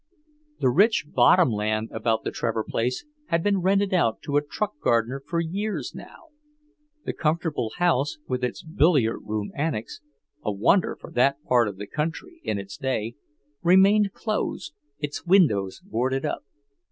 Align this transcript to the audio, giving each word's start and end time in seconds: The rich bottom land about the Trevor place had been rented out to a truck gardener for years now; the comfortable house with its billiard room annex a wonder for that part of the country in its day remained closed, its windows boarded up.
The 0.59 0.71
rich 0.71 1.05
bottom 1.07 1.51
land 1.51 1.89
about 1.93 2.23
the 2.23 2.31
Trevor 2.31 2.63
place 2.67 3.05
had 3.27 3.43
been 3.43 3.59
rented 3.61 3.93
out 3.93 4.19
to 4.23 4.35
a 4.35 4.41
truck 4.41 4.79
gardener 4.81 5.21
for 5.27 5.39
years 5.39 5.93
now; 5.93 6.29
the 7.05 7.13
comfortable 7.13 7.73
house 7.77 8.17
with 8.27 8.43
its 8.43 8.63
billiard 8.63 9.19
room 9.27 9.51
annex 9.53 10.01
a 10.43 10.51
wonder 10.51 10.97
for 10.99 11.11
that 11.11 11.37
part 11.43 11.67
of 11.67 11.77
the 11.77 11.85
country 11.85 12.41
in 12.43 12.57
its 12.57 12.77
day 12.77 13.13
remained 13.61 14.11
closed, 14.11 14.73
its 14.97 15.27
windows 15.27 15.79
boarded 15.85 16.25
up. 16.25 16.45